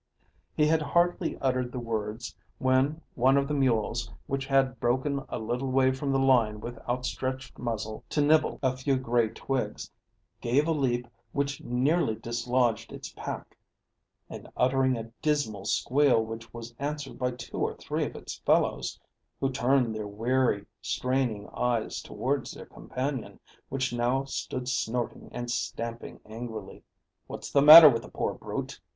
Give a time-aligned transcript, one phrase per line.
[0.55, 5.37] He had hardly uttered the words when one of the mules, which had broken a
[5.37, 9.91] little way from the line with outstretched muzzle, to nibble a few grey twigs,
[10.41, 13.55] gave a leap which nearly dislodged its pack,
[14.27, 18.99] and uttering a dismal squeal which was answered by two or three of its fellows,
[19.39, 23.39] who turned their weary, straining eyes towards their companion,
[23.69, 26.81] which now stood snorting and stamping angrily.
[27.27, 28.81] "What's the matter with the poor brute?"